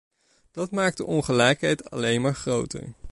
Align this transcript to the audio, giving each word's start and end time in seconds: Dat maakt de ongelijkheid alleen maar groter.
Dat 0.51 0.71
maakt 0.71 0.97
de 0.97 1.05
ongelijkheid 1.05 1.89
alleen 1.89 2.21
maar 2.21 2.35
groter. 2.35 2.93